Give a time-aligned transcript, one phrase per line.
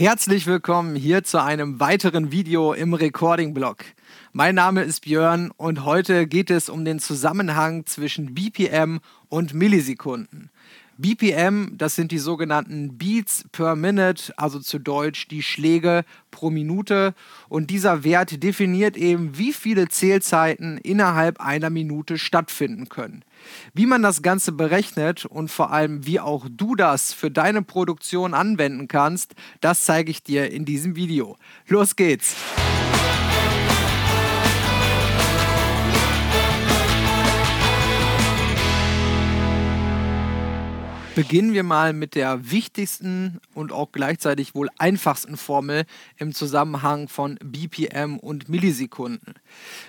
[0.00, 3.84] Herzlich willkommen hier zu einem weiteren Video im Recording-Blog.
[4.32, 10.48] Mein Name ist Björn und heute geht es um den Zusammenhang zwischen BPM und Millisekunden.
[11.00, 17.14] BPM, das sind die sogenannten Beats per Minute, also zu Deutsch die Schläge pro Minute.
[17.48, 23.24] Und dieser Wert definiert eben, wie viele Zählzeiten innerhalb einer Minute stattfinden können.
[23.72, 28.34] Wie man das Ganze berechnet und vor allem, wie auch du das für deine Produktion
[28.34, 31.36] anwenden kannst, das zeige ich dir in diesem Video.
[31.66, 32.36] Los geht's!
[41.16, 45.84] Beginnen wir mal mit der wichtigsten und auch gleichzeitig wohl einfachsten Formel
[46.18, 49.34] im Zusammenhang von BPM und Millisekunden.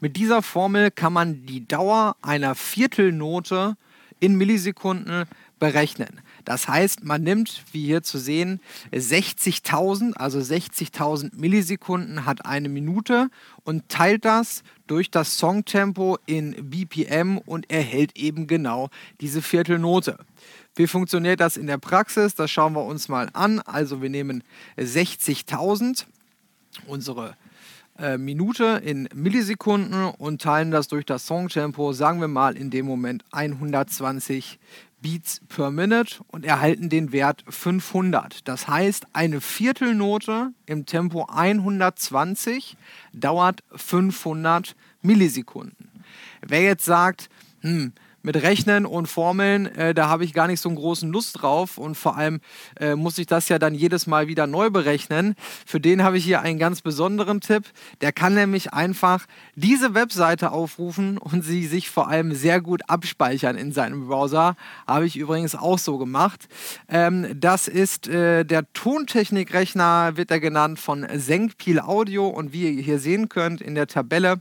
[0.00, 3.76] Mit dieser Formel kann man die Dauer einer Viertelnote
[4.18, 5.24] in Millisekunden
[5.60, 6.20] berechnen.
[6.44, 8.60] Das heißt, man nimmt, wie hier zu sehen,
[8.92, 13.28] 60.000, also 60.000 Millisekunden hat eine Minute
[13.64, 20.18] und teilt das durch das Songtempo in BPM und erhält eben genau diese Viertelnote.
[20.76, 22.34] Wie funktioniert das in der Praxis?
[22.34, 23.60] Das schauen wir uns mal an.
[23.60, 24.42] Also wir nehmen
[24.76, 26.04] 60.000,
[26.86, 27.36] unsere
[27.96, 32.86] äh, Minute in Millisekunden und teilen das durch das Songtempo, sagen wir mal in dem
[32.86, 34.58] Moment 120
[35.04, 38.48] Beats per Minute und erhalten den Wert 500.
[38.48, 42.78] Das heißt, eine Viertelnote im Tempo 120
[43.12, 45.90] dauert 500 Millisekunden.
[46.40, 47.28] Wer jetzt sagt,
[47.60, 47.92] hm,
[48.24, 51.76] mit Rechnen und Formeln, äh, da habe ich gar nicht so einen großen Lust drauf
[51.76, 52.40] und vor allem
[52.80, 55.34] äh, muss ich das ja dann jedes Mal wieder neu berechnen.
[55.66, 57.64] Für den habe ich hier einen ganz besonderen Tipp.
[58.00, 63.56] Der kann nämlich einfach diese Webseite aufrufen und sie sich vor allem sehr gut abspeichern
[63.56, 64.56] in seinem Browser.
[64.86, 66.48] Habe ich übrigens auch so gemacht.
[66.88, 72.82] Ähm, das ist äh, der Tontechnikrechner, wird er genannt, von Senkpil Audio und wie ihr
[72.82, 74.40] hier sehen könnt in der Tabelle,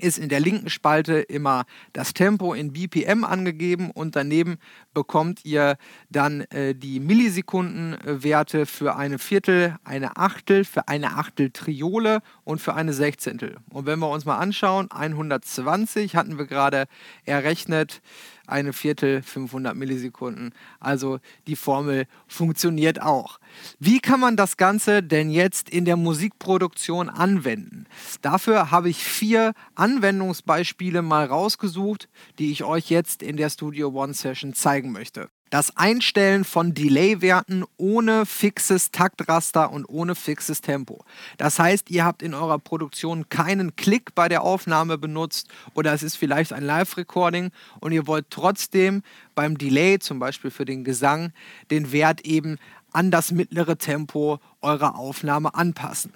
[0.00, 4.58] ist in der linken Spalte immer das Tempo in BPM angegeben und daneben
[4.92, 5.76] bekommt ihr
[6.10, 12.74] dann äh, die Millisekundenwerte für eine Viertel, eine Achtel, für eine Achtel Triole und für
[12.74, 13.56] eine Sechzehntel.
[13.70, 16.86] Und wenn wir uns mal anschauen, 120 hatten wir gerade
[17.24, 18.02] errechnet,
[18.48, 20.52] eine Viertel 500 Millisekunden.
[20.80, 23.38] Also die Formel funktioniert auch.
[23.78, 27.86] Wie kann man das Ganze denn jetzt in der Musikproduktion anwenden?
[28.22, 34.14] Dafür habe ich vier Anwendungsbeispiele mal rausgesucht, die ich euch jetzt in der Studio One
[34.14, 41.04] Session zeigen möchte das Einstellen von Delay-Werten ohne fixes Taktraster und ohne fixes Tempo.
[41.36, 46.02] Das heißt, ihr habt in eurer Produktion keinen Klick bei der Aufnahme benutzt oder es
[46.02, 47.50] ist vielleicht ein Live-Recording
[47.80, 49.02] und ihr wollt trotzdem
[49.34, 51.32] beim Delay, zum Beispiel für den Gesang,
[51.70, 52.58] den Wert eben
[52.92, 56.12] an das mittlere Tempo eurer Aufnahme anpassen.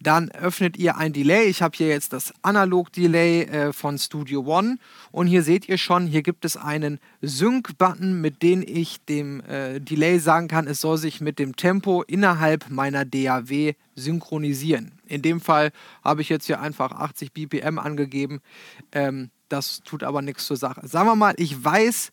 [0.00, 1.44] Dann öffnet ihr ein Delay.
[1.44, 4.78] Ich habe hier jetzt das Analog-Delay äh, von Studio One.
[5.10, 9.80] Und hier seht ihr schon, hier gibt es einen Sync-Button, mit dem ich dem äh,
[9.80, 14.92] Delay sagen kann, es soll sich mit dem Tempo innerhalb meiner DAW synchronisieren.
[15.06, 15.70] In dem Fall
[16.02, 18.40] habe ich jetzt hier einfach 80 BPM angegeben.
[18.92, 20.86] Ähm, das tut aber nichts zur Sache.
[20.88, 22.10] Sagen wir mal, ich weiß,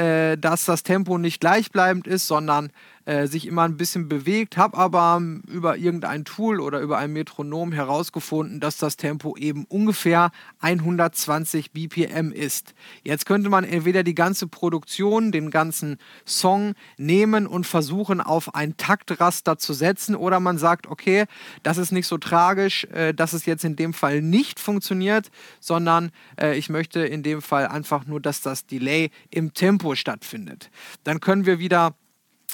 [0.00, 2.72] äh, dass das Tempo nicht gleichbleibend ist, sondern
[3.10, 7.12] äh, sich immer ein bisschen bewegt, habe aber ähm, über irgendein Tool oder über ein
[7.12, 12.74] Metronom herausgefunden, dass das Tempo eben ungefähr 120 BPM ist.
[13.02, 18.76] Jetzt könnte man entweder die ganze Produktion, den ganzen Song nehmen und versuchen auf ein
[18.76, 21.24] Taktraster zu setzen oder man sagt, okay,
[21.62, 26.10] das ist nicht so tragisch, äh, dass es jetzt in dem Fall nicht funktioniert, sondern
[26.40, 30.70] äh, ich möchte in dem Fall einfach nur, dass das Delay im Tempo stattfindet.
[31.04, 31.94] Dann können wir wieder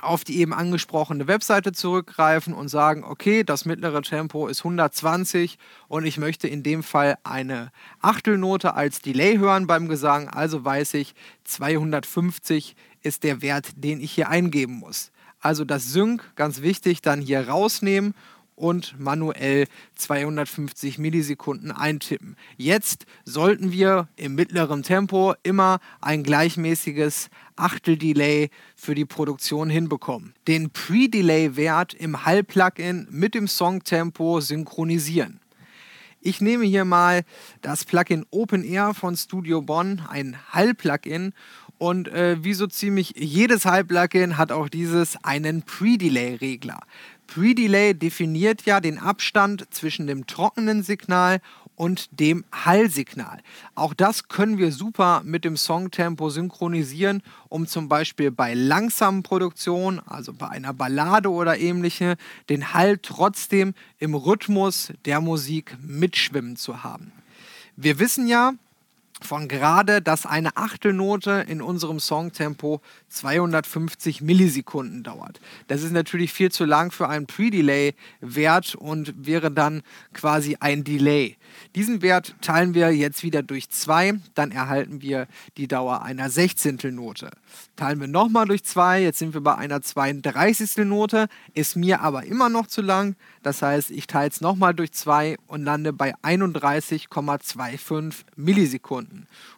[0.00, 5.58] auf die eben angesprochene Webseite zurückgreifen und sagen, okay, das mittlere Tempo ist 120
[5.88, 7.70] und ich möchte in dem Fall eine
[8.00, 11.14] Achtelnote als Delay hören beim Gesang, also weiß ich,
[11.44, 15.10] 250 ist der Wert, den ich hier eingeben muss.
[15.40, 18.14] Also das Sync, ganz wichtig, dann hier rausnehmen
[18.60, 19.66] und manuell
[19.96, 22.36] 250 Millisekunden eintippen.
[22.56, 30.34] Jetzt sollten wir im mittleren Tempo immer ein gleichmäßiges Achtel-Delay für die Produktion hinbekommen.
[30.46, 35.40] Den Pre-Delay-Wert im Hall-Plugin mit dem Songtempo synchronisieren.
[36.22, 37.22] Ich nehme hier mal
[37.62, 41.32] das Plugin Open Air von Studio Bonn, ein Hall-Plugin.
[41.78, 46.80] Und äh, wie so ziemlich jedes Hall-Plugin hat auch dieses einen Pre-Delay-Regler.
[47.30, 51.40] Pre-Delay definiert ja den Abstand zwischen dem trockenen Signal
[51.76, 53.40] und dem Hallsignal.
[53.76, 60.00] Auch das können wir super mit dem Songtempo synchronisieren, um zum Beispiel bei langsamen Produktionen,
[60.00, 62.16] also bei einer Ballade oder ähnliche,
[62.48, 67.12] den Hall trotzdem im Rhythmus der Musik mitschwimmen zu haben.
[67.76, 68.54] Wir wissen ja,
[69.24, 75.40] von gerade, dass eine Achtelnote in unserem Songtempo 250 Millisekunden dauert.
[75.68, 79.82] Das ist natürlich viel zu lang für einen Pre-Delay-Wert und wäre dann
[80.12, 81.36] quasi ein Delay.
[81.74, 85.26] Diesen Wert teilen wir jetzt wieder durch zwei, dann erhalten wir
[85.56, 87.30] die Dauer einer Sechzehntelnote.
[87.76, 90.78] Teilen wir nochmal durch zwei, jetzt sind wir bei einer 32.
[90.84, 93.16] Note, ist mir aber immer noch zu lang.
[93.42, 99.09] Das heißt, ich teile es nochmal durch zwei und lande bei 31,25 Millisekunden.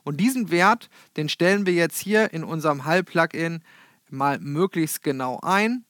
[0.05, 3.63] Und diesen Wert, den stellen wir jetzt hier in unserem Hall-Plugin
[4.11, 5.85] mal möglichst genau ein.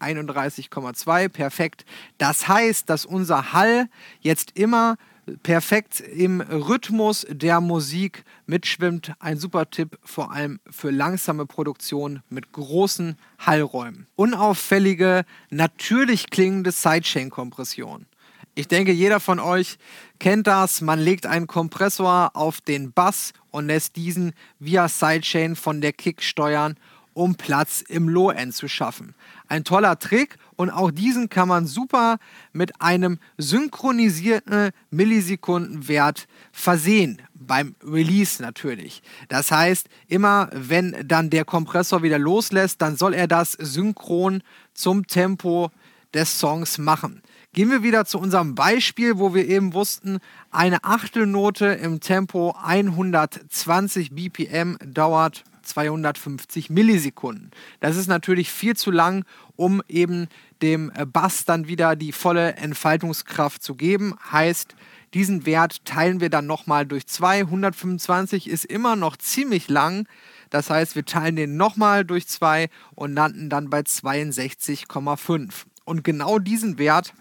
[0.00, 1.84] 31,2, perfekt.
[2.18, 3.88] Das heißt, dass unser Hall
[4.20, 4.96] jetzt immer
[5.42, 9.12] perfekt im Rhythmus der Musik mitschwimmt.
[9.20, 14.06] Ein super Tipp, vor allem für langsame Produktionen mit großen Hallräumen.
[14.16, 18.06] Unauffällige, natürlich klingende Sidechain-Kompression.
[18.54, 19.78] Ich denke, jeder von euch
[20.18, 20.80] kennt das.
[20.80, 26.22] Man legt einen Kompressor auf den Bass und lässt diesen via Sidechain von der Kick
[26.22, 26.76] steuern,
[27.14, 29.14] um Platz im Low-End zu schaffen.
[29.48, 32.18] Ein toller Trick und auch diesen kann man super
[32.52, 37.22] mit einem synchronisierten Millisekundenwert versehen.
[37.34, 39.02] Beim Release natürlich.
[39.28, 44.42] Das heißt, immer wenn dann der Kompressor wieder loslässt, dann soll er das synchron
[44.74, 45.70] zum Tempo
[46.14, 47.22] des Songs machen.
[47.52, 50.20] Gehen wir wieder zu unserem Beispiel, wo wir eben wussten,
[50.52, 57.50] eine Achtelnote im Tempo 120 BPM dauert 250 Millisekunden.
[57.80, 59.24] Das ist natürlich viel zu lang,
[59.56, 60.28] um eben
[60.62, 64.14] dem Bass dann wieder die volle Entfaltungskraft zu geben.
[64.30, 64.76] Heißt,
[65.12, 67.40] diesen Wert teilen wir dann nochmal durch 2.
[67.40, 70.06] 125 ist immer noch ziemlich lang.
[70.50, 75.64] Das heißt, wir teilen den nochmal durch 2 und landen dann bei 62,5.
[75.84, 77.12] Und genau diesen Wert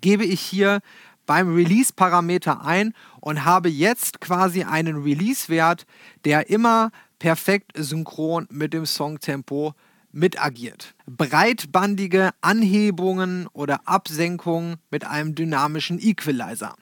[0.00, 0.80] gebe ich hier
[1.26, 5.86] beim Release-Parameter ein und habe jetzt quasi einen Release-Wert,
[6.24, 9.74] der immer perfekt synchron mit dem Songtempo
[10.10, 10.94] mitagiert.
[11.06, 16.74] Breitbandige Anhebungen oder Absenkungen mit einem dynamischen Equalizer.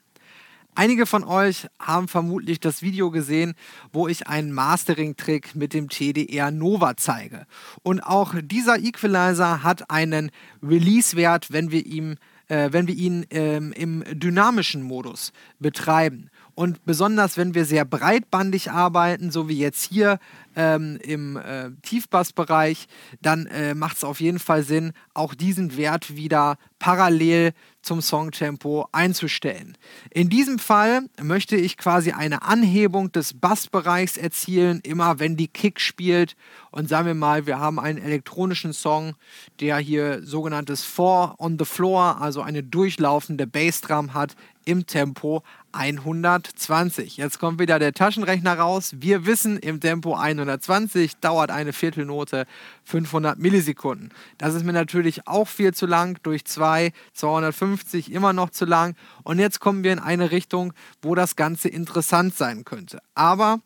[0.78, 3.54] Einige von euch haben vermutlich das Video gesehen,
[3.92, 7.46] wo ich einen Mastering-Trick mit dem TDR Nova zeige.
[7.82, 10.30] Und auch dieser Equalizer hat einen
[10.62, 12.16] Release-Wert, wenn wir ihm
[12.48, 16.30] äh, wenn wir ihn ähm, im dynamischen Modus betreiben.
[16.56, 20.18] Und besonders wenn wir sehr breitbandig arbeiten, so wie jetzt hier
[20.56, 22.86] ähm, im äh, Tiefbassbereich,
[23.20, 28.88] dann äh, macht es auf jeden Fall Sinn, auch diesen Wert wieder parallel zum Songtempo
[28.90, 29.76] einzustellen.
[30.10, 35.78] In diesem Fall möchte ich quasi eine Anhebung des Bassbereichs erzielen, immer wenn die Kick
[35.78, 36.36] spielt.
[36.70, 39.14] Und sagen wir mal, wir haben einen elektronischen Song,
[39.60, 44.34] der hier sogenanntes Four on the Floor, also eine durchlaufende Bassdrum hat
[44.66, 45.42] im Tempo
[45.72, 47.16] 120.
[47.16, 48.94] Jetzt kommt wieder der Taschenrechner raus.
[48.98, 52.46] Wir wissen, im Tempo 120 dauert eine Viertelnote
[52.84, 54.12] 500 Millisekunden.
[54.36, 56.18] Das ist mir natürlich auch viel zu lang.
[56.22, 58.96] Durch 2, 250 immer noch zu lang.
[59.22, 62.98] Und jetzt kommen wir in eine Richtung, wo das Ganze interessant sein könnte.
[63.14, 63.60] Aber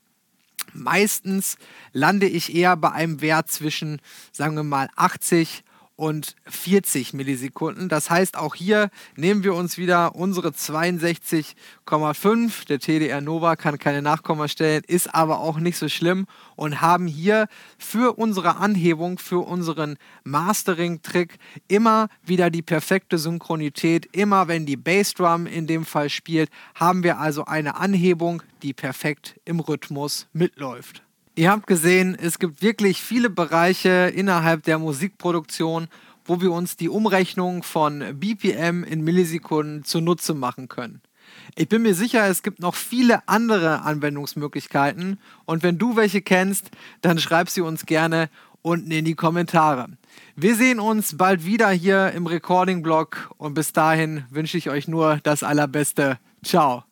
[0.74, 1.56] meistens
[1.92, 4.00] lande ich eher bei einem Wert zwischen,
[4.32, 5.64] sagen wir mal, 80
[6.00, 7.90] und 40 Millisekunden.
[7.90, 12.66] Das heißt, auch hier nehmen wir uns wieder unsere 62,5.
[12.66, 16.24] Der TDR Nova kann keine Nachkomma stellen, ist aber auch nicht so schlimm
[16.56, 21.36] und haben hier für unsere Anhebung, für unseren Mastering-Trick
[21.68, 24.08] immer wieder die perfekte Synchronität.
[24.12, 29.38] Immer wenn die Bassdrum in dem Fall spielt, haben wir also eine Anhebung, die perfekt
[29.44, 31.02] im Rhythmus mitläuft.
[31.40, 35.88] Ihr habt gesehen, es gibt wirklich viele Bereiche innerhalb der Musikproduktion,
[36.26, 41.00] wo wir uns die Umrechnung von BPM in Millisekunden zunutze machen können.
[41.56, 46.72] Ich bin mir sicher, es gibt noch viele andere Anwendungsmöglichkeiten und wenn du welche kennst,
[47.00, 48.28] dann schreib sie uns gerne
[48.60, 49.88] unten in die Kommentare.
[50.36, 55.20] Wir sehen uns bald wieder hier im Recording-Blog und bis dahin wünsche ich euch nur
[55.22, 56.18] das Allerbeste.
[56.44, 56.84] Ciao.